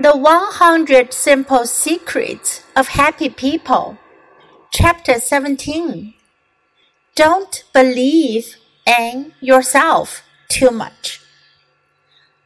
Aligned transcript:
The 0.00 0.16
100 0.16 1.12
Simple 1.12 1.66
Secrets 1.66 2.62
of 2.76 2.86
Happy 2.86 3.28
People. 3.28 3.98
Chapter 4.70 5.18
17. 5.18 6.14
Don't 7.16 7.64
believe 7.74 8.58
in 8.86 9.32
yourself 9.40 10.22
too 10.48 10.70
much. 10.70 11.20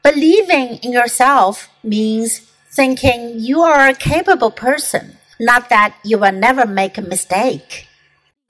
Believing 0.03 0.79
in 0.79 0.93
yourself 0.93 1.69
means 1.85 2.51
thinking 2.71 3.34
you 3.38 3.61
are 3.61 3.87
a 3.87 3.95
capable 3.95 4.50
person, 4.50 5.19
not 5.39 5.69
that 5.69 5.95
you 6.03 6.16
will 6.16 6.32
never 6.32 6.64
make 6.64 6.96
a 6.96 7.03
mistake. 7.03 7.87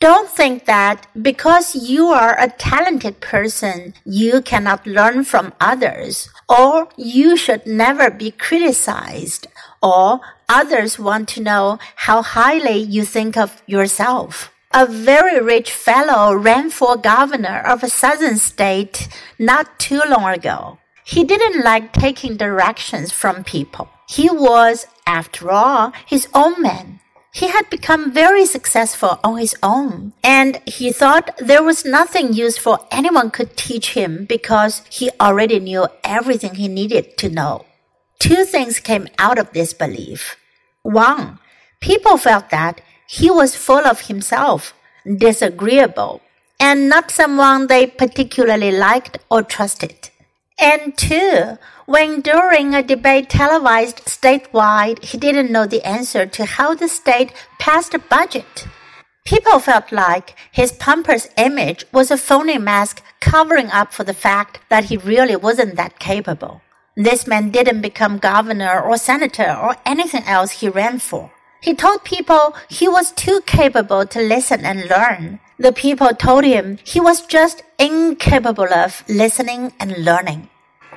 Don't 0.03 0.29
think 0.29 0.65
that 0.65 1.07
because 1.15 1.77
you 1.77 2.09
are 2.09 2.35
a 2.37 2.51
talented 2.51 3.21
person, 3.21 3.95
you 4.05 4.43
cannot 4.43 4.85
learn 4.85 5.23
from 5.23 5.55
others, 5.61 6.29
or 6.49 6.89
you 6.97 7.37
should 7.37 7.65
never 7.69 8.11
be 8.11 8.33
criticized, 8.33 9.47
or 9.81 10.19
others 10.49 10.99
want 10.99 11.29
to 11.29 11.41
know 11.41 11.79
how 11.95 12.21
highly 12.21 12.79
you 12.79 13.05
think 13.05 13.37
of 13.37 13.63
yourself. 13.69 14.51
A 14.75 14.87
very 14.87 15.39
rich 15.41 15.71
fellow 15.71 16.35
ran 16.35 16.71
for 16.71 16.97
governor 16.97 17.63
of 17.65 17.85
a 17.85 17.89
southern 17.89 18.39
state 18.39 19.07
not 19.39 19.79
too 19.79 20.03
long 20.09 20.35
ago. 20.35 20.79
He 21.05 21.23
didn't 21.23 21.63
like 21.63 21.93
taking 21.93 22.37
directions 22.37 23.13
from 23.13 23.45
people. 23.45 23.89
He 24.09 24.29
was, 24.29 24.89
after 25.07 25.53
all, 25.53 25.93
his 26.05 26.27
own 26.35 26.61
man. 26.61 26.99
He 27.35 27.49
had 27.49 27.71
become 27.71 28.13
very 28.13 28.45
successful 28.45 29.19
on 29.25 29.39
his 29.39 29.57
own, 29.63 30.13
and 30.23 30.61
he 30.67 30.93
thought 30.93 31.35
there 31.39 31.63
was 31.63 31.83
nothing 31.83 32.35
useful 32.35 32.87
anyone 32.91 33.31
could 33.31 33.57
teach 33.57 33.95
him 33.95 34.27
because 34.27 34.83
he 34.91 35.11
already 35.19 35.59
knew 35.59 35.87
everything 36.05 36.57
he 36.57 36.69
needed 36.69 37.17
to 37.17 37.31
know. 37.31 37.65
Two 38.19 38.45
things 38.45 38.81
came 38.81 39.09
out 39.19 39.39
of 39.39 39.51
this 39.53 39.73
belief. 39.73 40.37
One, 40.83 41.39
people 41.81 42.19
felt 42.19 42.51
that 42.51 42.83
he 43.09 43.31
was 43.31 43.57
full 43.57 43.87
of 43.87 44.09
himself, 44.09 44.75
disagreeable, 45.05 46.21
and 46.61 46.91
not 46.91 47.11
someone 47.11 47.67
they 47.67 47.87
particularly 47.87 48.73
liked 48.73 49.19
or 49.31 49.43
trusted. 49.43 50.11
And 50.63 50.97
two, 50.97 51.59
when 51.87 52.21
during 52.21 52.73
a 52.73 52.85
debate 52.85 53.29
televised 53.29 53.97
statewide, 54.05 55.03
he 55.03 55.19
didn't 55.19 55.51
know 55.51 55.67
the 55.67 55.85
answer 55.85 56.25
to 56.25 56.45
how 56.45 56.73
the 56.77 56.87
state 56.87 57.33
passed 57.59 57.95
a 57.95 57.99
budget. 57.99 58.69
People 59.25 59.59
felt 59.59 59.91
like 59.91 60.37
his 60.53 60.71
pompous 60.71 61.29
image 61.37 61.85
was 61.93 62.13
a 62.13 62.17
phony 62.17 62.59
mask 62.59 63.03
covering 63.19 63.73
up 63.73 63.93
for 63.93 64.05
the 64.05 64.15
fact 64.15 64.61
that 64.69 64.85
he 64.85 64.97
really 64.97 65.35
wasn't 65.35 65.75
that 65.75 65.99
capable. 65.99 66.63
This 66.97 67.27
man 67.27 67.51
didn't 67.51 67.81
become 67.81 68.19
governor 68.19 68.81
or 68.81 68.97
senator 68.97 69.59
or 69.61 69.75
anything 69.85 70.23
else 70.27 70.53
he 70.53 70.69
ran 70.69 71.01
for. 71.01 71.33
He 71.61 71.75
told 71.75 72.05
people 72.05 72.55
he 72.69 72.87
was 72.87 73.11
too 73.11 73.41
capable 73.47 74.07
to 74.07 74.21
listen 74.21 74.65
and 74.65 74.89
learn. 74.89 75.41
The 75.59 75.73
people 75.73 76.11
told 76.11 76.45
him 76.45 76.79
he 76.85 77.01
was 77.01 77.27
just 77.27 77.63
incapable 77.81 78.73
of 78.73 79.05
listening 79.09 79.73
and 79.81 80.05
learning. 80.05 80.49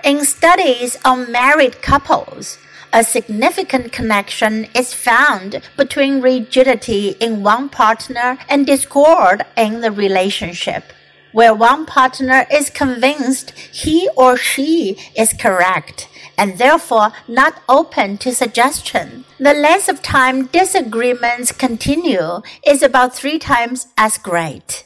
In 0.06 0.24
studies 0.24 1.00
on 1.04 1.32
married 1.32 1.82
couples, 1.82 2.60
a 2.94 3.04
significant 3.04 3.92
connection 3.92 4.68
is 4.76 4.94
found 4.94 5.64
between 5.76 6.22
rigidity 6.22 7.16
in 7.20 7.42
one 7.42 7.70
partner 7.70 8.38
and 8.48 8.68
discord 8.68 9.44
in 9.58 9.82
the 9.82 9.92
relationship. 9.92 10.94
Where 11.32 11.56
one 11.56 11.88
partner 11.88 12.46
is 12.52 12.70
convinced 12.70 13.50
he 13.58 14.08
or 14.16 14.38
she 14.38 14.96
is 15.18 15.34
correct 15.34 16.08
and 16.38 16.60
therefore 16.60 17.12
not 17.28 17.64
open 17.68 18.20
to 18.20 18.36
suggestion, 18.36 19.26
the 19.40 19.56
length 19.56 19.90
of 19.90 20.04
time 20.04 20.46
disagreements 20.46 21.52
continue 21.52 22.44
is 22.64 22.84
about 22.84 23.16
three 23.16 23.40
times 23.40 23.88
as 23.98 24.20
great. 24.20 24.85